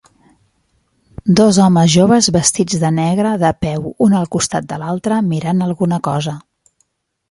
[1.39, 6.05] Dos homes joves vestits de negre de peu un al costat de l"altre mirant alguna
[6.13, 6.41] cosa.